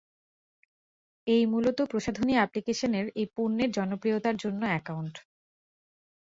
[1.27, 5.15] এই মূলত প্রসাধনী অ্যাপ্লিকেশনের এই পণ্যের জনপ্রিয়তার জন্য অ্যাকাউন্ট।